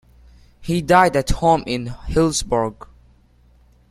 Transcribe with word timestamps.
He 0.61 0.81
died 0.81 1.15
at 1.15 1.29
home 1.29 1.63
in 1.67 1.93
Hillsborough. 2.07 2.87